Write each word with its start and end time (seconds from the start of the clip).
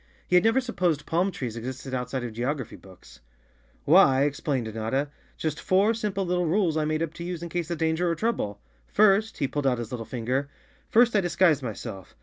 He 0.25 0.35
had 0.35 0.43
never 0.43 0.59
supposed 0.59 1.05
palm 1.05 1.29
trees 1.31 1.55
existed 1.55 1.93
outside 1.93 2.23
of 2.23 2.33
geography 2.33 2.75
books. 2.75 3.19
"Why," 3.85 4.23
explained 4.23 4.73
Notta, 4.73 5.09
"just 5.37 5.61
four 5.61 5.93
simple 5.93 6.25
little 6.25 6.47
rules 6.47 6.75
I 6.75 6.85
made 6.85 7.03
up 7.03 7.13
to 7.13 7.23
use 7.23 7.43
in 7.43 7.49
case 7.49 7.69
of 7.69 7.77
danger 7.77 8.09
or 8.09 8.15
trouble. 8.15 8.59
First," 8.87 9.37
he 9.37 9.47
pulled 9.47 9.67
out 9.67 9.77
his 9.77 9.91
little 9.91 10.03
finger, 10.07 10.49
"first 10.89 11.15
I 11.15 11.21
disguise 11.21 11.61
myself. 11.61 12.15